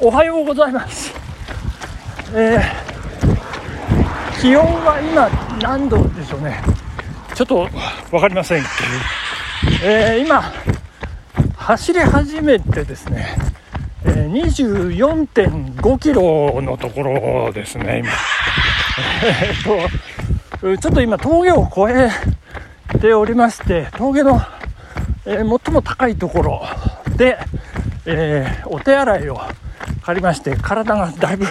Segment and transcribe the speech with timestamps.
[0.00, 1.12] おはようございます。
[2.32, 5.28] えー、気温は今
[5.60, 6.62] 何度でしょうね。
[7.34, 7.68] ちょっと
[8.12, 10.52] 分かりませんけど、えー、今、
[11.56, 13.26] 走り始めてですね、
[14.04, 14.30] えー、
[14.94, 18.12] 24.5キロのところですね、今。
[20.78, 22.12] ちょっと今峠を越
[22.94, 24.40] えておりまして、峠の、
[25.26, 26.62] え、最も高いところ
[27.16, 27.36] で、
[28.06, 29.40] え、お手洗いを
[30.08, 31.44] 借りまして体がだいぶ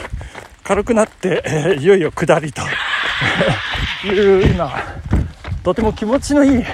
[0.64, 2.64] 軽くなって、えー、いよいよ下りと。
[4.04, 4.72] いう今
[5.62, 6.66] とても気持ちのいい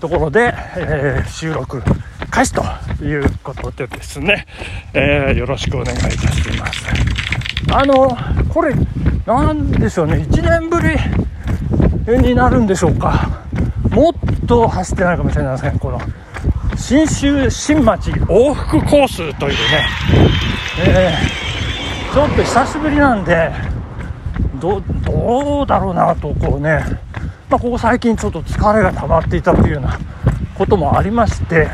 [0.00, 1.82] ところで、えー、収録
[2.30, 2.62] 開始と
[3.02, 4.46] いうことでですね、
[4.94, 6.86] えー、よろしくお願いいたします。
[7.72, 8.16] あの
[8.48, 8.72] これ
[9.26, 10.96] なんでしょうね1年ぶり
[12.28, 13.28] になるんでしょうか。
[13.90, 14.14] もっ
[14.46, 15.80] と走ってないかもしれません。
[15.80, 16.00] この
[16.76, 19.88] 新州新町往復コースというね、
[20.80, 23.50] えー、ちょっと久しぶりなんで
[24.60, 26.84] どどうだろうなとこうね、
[27.50, 29.98] まあ、ここ最近ちょっと疲れが溜まっていたというような
[30.56, 31.68] こともありまして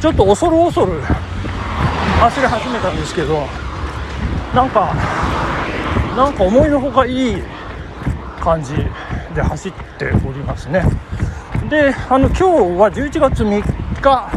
[0.00, 3.46] ちょっと恐る恐る走り始めたんですけど
[4.54, 4.94] なんか
[6.16, 7.42] なんか思いのほかいい
[8.40, 8.74] 感じ
[9.34, 10.82] で走っておりますね。
[11.68, 12.42] であの今日
[12.80, 13.62] は11月3
[14.00, 14.30] 日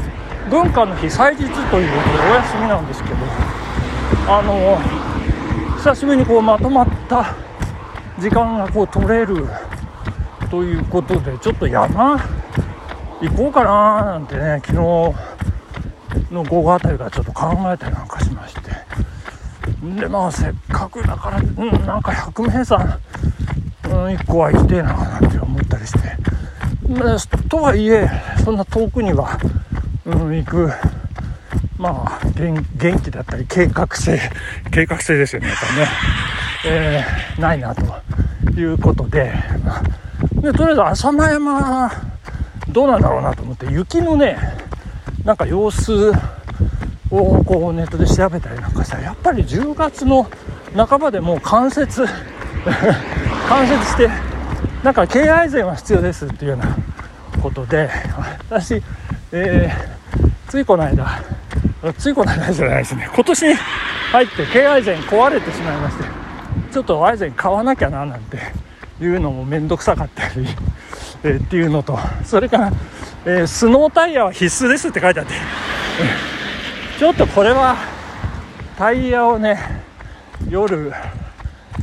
[0.49, 3.15] 文化の日祭日ということでお休みなんですけど
[4.27, 4.79] あの
[5.77, 7.35] 久しぶりにこうまとまった
[8.19, 9.47] 時間がこう取れる
[10.49, 12.19] ということでちょっと山
[13.21, 14.75] 行こうかななんてね昨日
[16.33, 18.61] の午後あたりからちょっと考えたりなんかしまして。
[19.99, 22.99] でまあせっかくだから、うん、なんか百名山、
[23.85, 25.99] うん、1個は行きてえななんて思ったりして。
[27.49, 28.09] とはいえ
[28.43, 29.37] そんな遠くには、
[30.05, 30.71] うん、行く
[31.81, 34.19] まあ元元気だったり計画性
[34.71, 35.87] 計画性ですよねやっぱりね、
[36.65, 37.81] えー、ないなと
[38.51, 39.33] いうことで,、
[39.65, 41.91] まあ、でとりあえず浅間山
[42.69, 44.37] どうなんだろうなと思って雪のね
[45.25, 46.11] なんか様子
[47.09, 50.29] をこうネットで調べたりなんかしたらやっぱり10月の
[50.75, 52.05] 半ばでもう関節
[53.49, 54.07] 関節して
[54.83, 56.77] なんか敬愛膳は必要ですっていうような
[57.41, 57.89] ことで
[58.51, 58.83] 私、
[59.31, 61.23] えー、ついこの間
[61.97, 63.09] ついこの間じゃないですね。
[63.13, 63.53] 今年に
[64.11, 66.03] 入って敬愛膳壊れてしまいまして
[66.71, 68.37] ちょっと愛膳買わなきゃななんて
[69.01, 70.45] いうのも面倒くさかったり、
[71.23, 72.71] えー、っていうのとそれから、
[73.25, 75.33] えー、スノータイヤは必須ですって書いてあって
[76.99, 77.77] ちょっとこれは
[78.77, 79.83] タイヤをね
[80.49, 80.91] 夜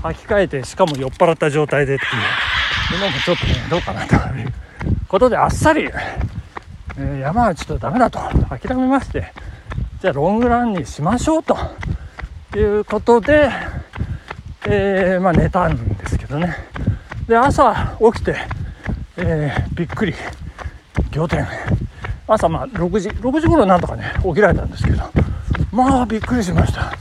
[0.02, 2.04] 履き替えてしかも酔っ払った状態でって
[2.94, 4.52] いうのもちょっとねどうかなという
[5.08, 5.90] ことであっさり、
[6.98, 9.32] えー、山はちょっとダメだと諦めまして
[10.00, 11.56] じゃあロングランにしましょうと。
[12.56, 13.50] いうことで、
[14.66, 16.56] えー、まあ寝たんですけどね。
[17.26, 18.36] で朝起きて、
[19.16, 20.14] えー、びっくり。
[21.12, 21.44] 仰天。
[22.28, 25.02] 朝まあ6時6時頃なんとかね起きられたんですけど。
[25.72, 26.92] まあびっくりしました。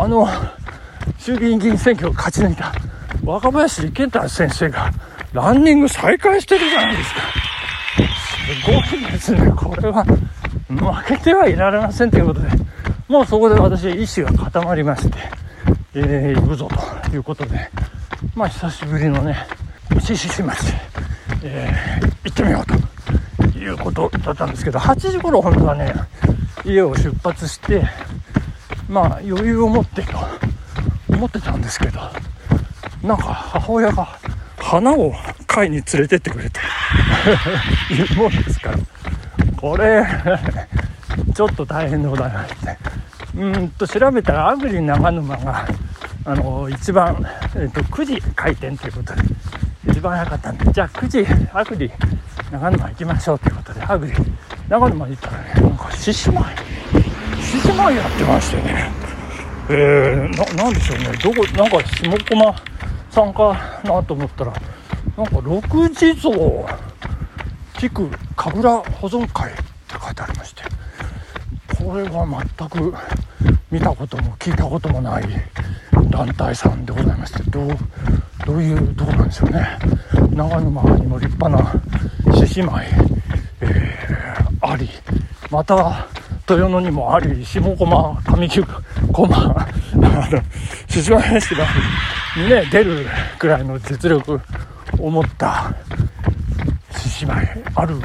[0.00, 0.26] あの
[1.18, 2.72] 衆議院議員選挙を勝ち抜いた
[3.24, 4.90] 若林健太先生が
[5.34, 7.20] ランニング再開してるじゃないですか。
[8.56, 9.52] すごいですね。
[9.54, 10.04] これは。
[10.78, 12.48] 負けてはいられませんということで
[13.08, 15.18] もうそこで私意志が固まりまして、
[15.94, 16.68] えー、行くぞ
[17.10, 17.70] ということで
[18.34, 19.46] まあ久しぶりのね
[20.00, 20.78] 獅子しまして、
[21.44, 25.92] えー、行ってみようということだったんですけど8時頃本当はね
[26.64, 27.82] 家を出発して
[28.88, 30.12] まあ余裕を持ってと
[31.08, 32.00] 思ってたんですけど
[33.02, 34.18] なんか母親が
[34.56, 35.12] 花を
[35.46, 36.60] 買いに連れてってくれて
[37.92, 38.78] いうもんですから。
[39.62, 40.04] これ
[41.34, 42.78] ちょっと大変でございまして
[43.36, 45.66] うんと調べたらアグリ長沼が
[46.24, 47.16] あの一番、
[47.56, 49.22] えーと、9時開店ということで
[49.88, 51.90] 一番早かったんでじゃあ9時アグリ
[52.50, 54.12] 長沼行きましょうということでアグリ
[54.68, 56.44] 長沼行ったらねなんか獅子舞
[57.40, 58.90] 獅子舞やってましてね
[59.68, 62.54] えー、ななんでしょうねどこなんか下駒
[63.10, 64.52] さんかなと思ったら
[65.16, 66.36] なんか六地蔵
[67.78, 69.62] 地区神楽保存会って
[70.02, 70.62] 書いてありまして
[71.82, 72.94] これは全く
[73.70, 75.24] 見たことも聞いたこともない
[76.10, 77.68] 団体さんでございましてどう
[78.46, 79.78] どういうとこなんでしょうね。
[80.34, 82.86] 長沼にも立派な獅子舞、
[83.60, 84.88] えー、あり
[85.50, 86.06] また
[86.48, 88.64] 豊野にもあり下駒上九
[89.12, 89.66] 駒
[90.88, 91.66] 獅子舞市が
[92.36, 93.06] にね出る
[93.38, 94.40] くらいの実力
[94.98, 95.74] を持った
[96.92, 97.96] 獅子舞ある。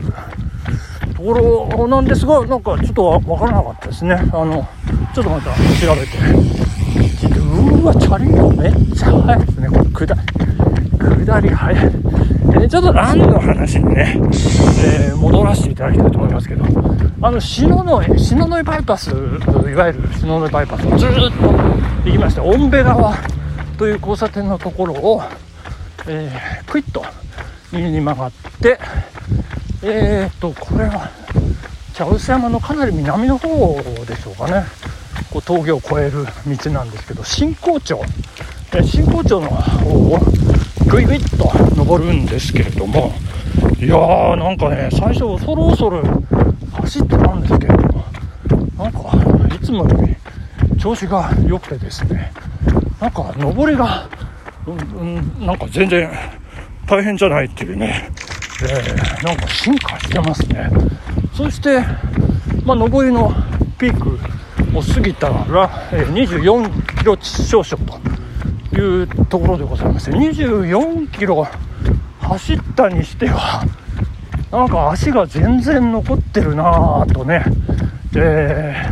[1.18, 4.14] ところなんですがなんかちょっとわからなかったですね。
[4.14, 4.68] あの
[5.16, 6.18] ちょっとまた調べて。
[7.40, 9.70] うーわチャリンコめっちゃ速いですね。
[9.70, 11.92] これ下り下り速い。
[12.60, 16.66] でちょっとランの話にね、えー、戻らせていただきたいと思いますけど。
[17.20, 19.14] あの篠ノ井篠ノ井バイパスい
[19.74, 21.18] わゆる篠ノ井バイパスをずっと
[22.06, 23.16] 行きましてオンベ川
[23.80, 25.24] という交差点のところを、
[26.08, 27.04] えー、クイッと
[27.72, 28.32] 右に曲がっ
[28.62, 28.80] て
[29.84, 31.12] えーとこれは
[31.94, 33.76] 茶臼山のかなり南の方
[34.06, 34.66] でしょうかね。
[35.32, 38.00] こう峠を越える道なんですけど新高町。
[38.84, 40.20] 新高町の方を
[40.88, 43.14] ぐいぐいっと登るんですけれども。
[43.80, 46.04] いやーなんかね最初恐る恐る
[46.82, 48.06] 走ってたんですけれども。
[48.78, 49.00] なんか
[49.56, 50.16] いつもより
[50.78, 52.32] 調子が良くてですね。
[53.00, 54.08] なんか登りが、
[54.68, 54.78] うん、
[55.38, 56.10] うん、なんか全然
[56.88, 58.12] 大変じゃないっていうね、
[58.64, 60.70] えー、なんか進化してますね。
[61.34, 61.82] そして
[62.66, 63.32] まあ上りの
[63.78, 64.18] ピーク
[64.76, 68.02] を過ぎたら、えー、24キロ少々
[68.72, 71.48] というところでございまして24キロ
[72.20, 73.64] 走ったにしては
[74.52, 77.44] なんか足が全然残ってるなぁとね、
[78.16, 78.90] え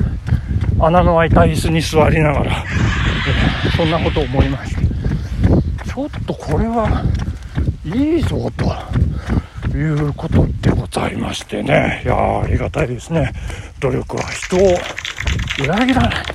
[0.78, 2.64] ー、穴の開いた椅子に座りながら、
[3.66, 4.86] えー、そんなことを思いまして。
[5.96, 7.06] ちょっとこれは
[7.86, 8.66] いいぞと。
[9.76, 12.02] いうことでございましてね。
[12.06, 13.34] いやありがたいですね。
[13.80, 14.60] 努力は人を
[15.64, 16.26] 裏切らない、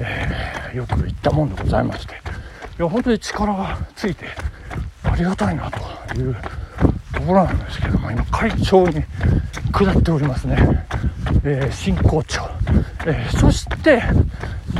[0.00, 2.14] えー、よく言ったもんでございまして。
[2.76, 4.26] いや本当に力がついて
[5.04, 6.34] ありがたいなという
[7.12, 9.04] ところなんですけども今会長に
[9.70, 10.56] 下っておりますね、
[11.44, 12.42] えー、新校長、
[13.06, 14.02] えー、そして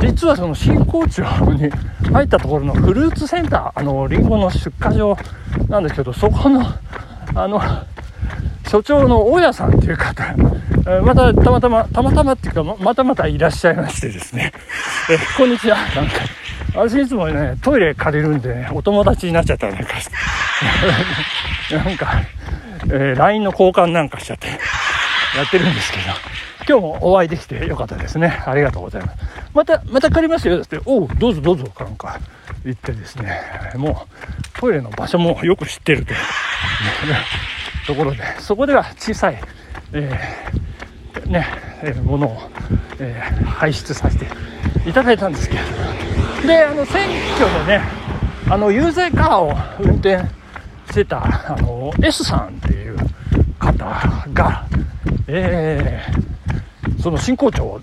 [0.01, 1.23] 実はその新校長
[1.53, 1.69] に
[2.11, 5.17] 入ったところのフルーツセンターあのリンゴの出荷場
[5.69, 6.65] なんですけどそこの
[7.35, 7.61] あの
[8.67, 10.35] 所長の大家さんっていう方
[11.03, 14.53] またたまたまたまたまっていうかまたまたいらっしゃいましてですね。
[15.09, 15.77] えこんにちは。
[15.95, 16.13] なんか
[16.75, 19.85] 私いつもねトイレ借りるんで、ね、お友達になっちゃったなんか
[21.71, 22.21] なんか、
[22.85, 24.53] えー、LINE の交換なんかしちゃってや
[25.45, 26.03] ってるんですけど。
[26.67, 28.43] 今日もお会いできてよかったですね。
[28.45, 29.17] ありがとうございます。
[29.53, 30.61] また、また借りますよ。
[30.61, 32.19] って、おう、どうぞどうぞ、なんか
[32.63, 33.39] 言ってですね、
[33.75, 36.17] もうトイレの場所もよく知ってるという
[37.85, 39.39] ところで、そこでは小さい、
[39.93, 41.47] えー、ね、
[41.83, 42.49] えー、ものを、
[42.99, 44.25] えー、排出させて
[44.87, 47.81] いただいたんですけれどで、あの、選挙でね、
[48.49, 50.17] あの、有税カーを運転
[50.89, 52.97] してた、あの、S さんっていう
[53.59, 53.75] 方
[54.33, 54.65] が、
[55.27, 56.34] えー、
[57.01, 57.81] その新校長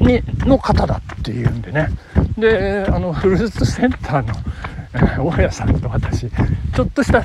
[0.00, 1.88] にの方だっていうんでね。
[2.38, 4.34] であのフルーツセンターの、
[5.32, 7.22] 大家さんと私ちょっとした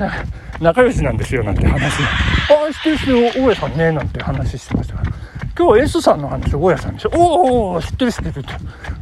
[0.60, 1.84] 仲良しなんですよなんて話。
[1.84, 5.12] ああ知ってる知ってる大家さんねなんて話してましたから。
[5.58, 7.12] 今日 S さんの話大家さんでしょ。
[7.14, 8.54] おお知ってる知ってるって。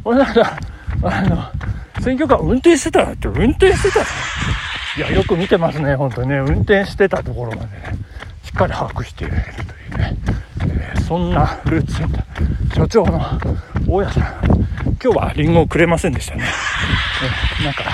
[0.04, 0.58] 俺なんか
[1.02, 4.00] あの選挙カー運転してたって運転してた。
[4.00, 6.38] いやよく見てますね本当にね。
[6.38, 7.98] 運転してたところまでね
[8.42, 10.16] しっかり把握しているというね。
[11.06, 11.46] そんな。
[11.46, 13.20] フルーツセンター所長の
[13.88, 14.24] 大家さん。
[15.02, 16.44] 今日はリンゴをくれませんでしたね、
[17.60, 17.84] えなんか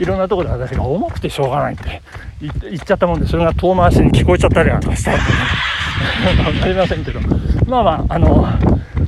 [0.00, 2.02] いろんなとこで私が重くてしょうがないって。
[2.40, 5.12] 言っちゃったもんでそれが遠回しに聞こえちゃったりなんかした。
[5.12, 7.20] んでね分かりませんけど。
[7.66, 8.46] まあまああの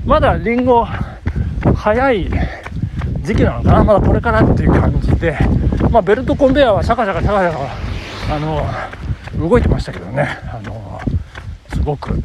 [0.04, 0.86] まだリンゴ
[1.74, 2.30] 早い
[3.22, 3.84] 時期なのかな。
[3.84, 5.38] まだこれからっていう感じで、
[5.90, 10.28] まあ、ベルトコンベヤーはシャカシャカシャカシャカあの動いてましたけどね。
[10.52, 11.00] あの
[11.72, 12.20] すごく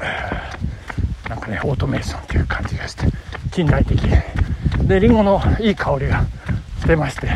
[1.29, 3.07] なんかねオートメーションという感じがして
[3.51, 3.99] 近代的
[4.83, 6.25] でりんごのいい香りが
[6.79, 7.27] してまして、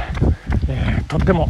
[0.67, 1.49] えー、とっても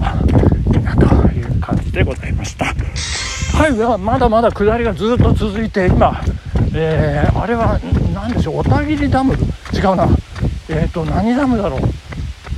[0.74, 2.66] いいなという感じでございました。
[2.66, 6.22] はいまだまだ下りがずっと続いて今、
[6.74, 7.78] えー、あれは
[8.14, 9.34] 何でしょう小田切ダム
[9.74, 10.08] 違うな。
[10.70, 11.80] えっ、ー、と何ダムだろう？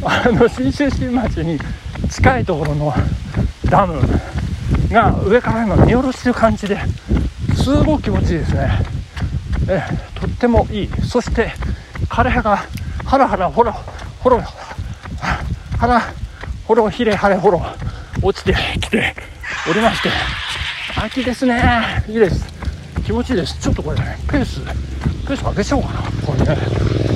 [0.04, 1.60] あの信州新町に
[2.10, 2.94] 近いところの
[3.66, 4.00] ダム
[4.92, 6.78] が上から今見下ろしてる感じで
[7.56, 9.01] すごく気持ちいいですね。
[9.72, 9.84] え
[10.20, 10.90] とってもいい。
[11.04, 11.54] そして
[12.10, 12.66] 枯葉が
[13.06, 16.02] ハラハラほらほろハラ
[16.66, 17.62] ほろひれはれほろ
[18.22, 19.16] 落ちてきて
[19.70, 20.10] おりまして。
[20.98, 22.04] 秋ですね。
[22.08, 22.46] いいです。
[23.06, 23.58] 気持ちいいです。
[23.60, 26.02] ちょっとこれねペースペース上げちゃおうかな。
[26.26, 26.58] これね。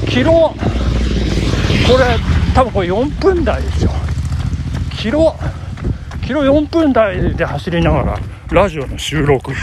[0.10, 2.18] キロこれ
[2.54, 3.92] 多分これ4分台ですよ。
[4.98, 5.36] キロ
[6.26, 8.20] キロ4分台で走りながら
[8.50, 9.52] ラジオの収録。
[9.52, 9.56] い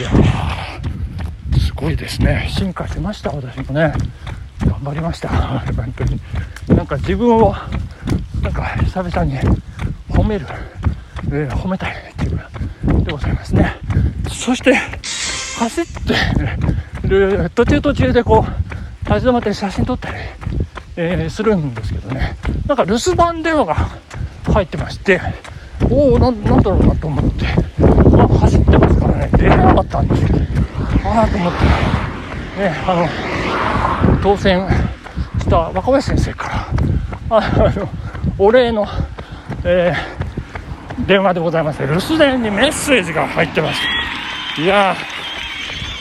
[0.00, 0.10] や
[1.82, 2.48] ごいですね。
[2.48, 3.92] 進化しました私もね。
[4.64, 6.20] 頑張りました本当に。
[6.68, 7.52] なんか自分を
[8.40, 9.36] なんか久々に
[10.08, 10.46] 褒める、
[11.32, 13.74] えー、褒めたいっていうでございますね。
[14.28, 15.84] そして走っ
[17.02, 20.16] てる途中途中でこう立ち止まって写真撮ったり、
[20.96, 22.36] えー、するんですけどね。
[22.68, 23.74] なんか留守番電話が
[24.52, 25.20] 入ってまして
[25.90, 30.28] おおなんだろうなと思ってあ走ってますからね出れなかったんですよ
[31.04, 31.58] ああと思って
[32.62, 34.66] ねあの当選
[35.38, 37.88] した若林先生からあの
[38.38, 38.86] お礼の、
[39.64, 43.80] えー、電話でございまして留守電にメッセージが入ってまし
[44.56, 45.12] たいやー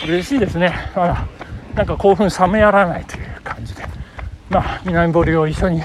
[0.07, 0.73] 嬉しいですね。
[0.95, 1.27] あら
[1.75, 3.83] なんか興奮冷めやらないという感じで。
[4.49, 5.81] まあ南堀を一緒に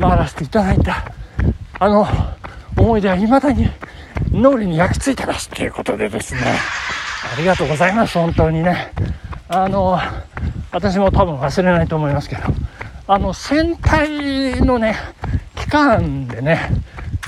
[0.00, 1.12] 回らせていただいた
[1.78, 2.06] あの
[2.76, 3.68] 思い出は未だに
[4.32, 5.50] 脳裏に焼き付いてます。
[5.50, 6.40] っていうことでですね。
[6.42, 8.18] ありがとうございます。
[8.18, 8.92] 本当にね。
[9.54, 9.96] あの
[10.72, 12.42] 私も多分忘れないと思いますけど
[13.06, 14.96] あの戦隊のね
[15.54, 16.70] 期間でね、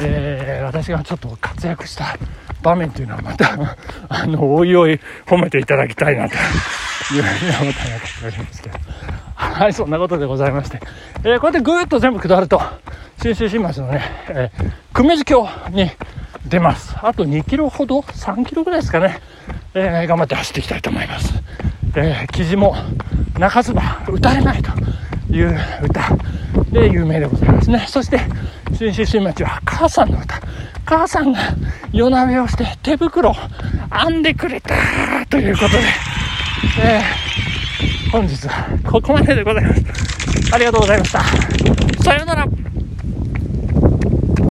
[0.00, 2.18] えー、私がちょっと活躍した
[2.62, 3.76] 場面というのはまた
[4.10, 6.34] あのおいおい褒めていただきたいなと
[7.14, 8.78] いうふうに思ったなんかしますけど
[9.36, 10.80] はいそんなことでございまして、
[11.22, 12.60] えー、こうやってぐーっと全部下ると
[13.22, 15.92] 信州新町のね、えー、久米津峡に
[16.48, 16.94] 出ます。
[17.02, 19.18] あと2キロほど、3キロぐらいですかね、
[19.74, 21.34] えー、頑張って走っていきたいと思います。
[21.98, 22.76] えー、記事も、
[23.38, 24.70] 中津葉、歌えないと
[25.32, 26.14] いう歌
[26.70, 27.86] で有名でございますね。
[27.88, 28.20] そして、
[28.74, 30.38] 新州新町は母さんの歌。
[30.84, 31.40] 母さんが
[31.92, 33.34] 夜なべをして手袋を
[34.04, 34.74] 編んでくれた
[35.28, 35.78] ということで、
[36.84, 39.82] えー、本日はここまででございます。
[40.52, 41.85] ありがとうございました。